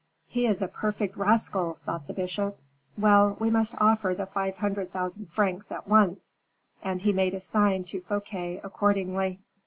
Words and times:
"He 0.25 0.47
is 0.47 0.63
a 0.63 0.67
perfect 0.67 1.15
rascal!" 1.15 1.77
thought 1.85 2.07
the 2.07 2.13
bishop, 2.13 2.57
"well, 2.97 3.37
we 3.39 3.51
must 3.51 3.75
offer 3.77 4.15
the 4.15 4.25
five 4.25 4.57
hundred 4.57 4.91
thousand 4.91 5.27
francs 5.29 5.71
at 5.71 5.87
once," 5.87 6.41
and 6.81 6.99
he 6.99 7.13
made 7.13 7.35
a 7.35 7.39
sign 7.39 7.83
to 7.83 7.99
Fouquet 7.99 8.59
accordingly. 8.63 9.41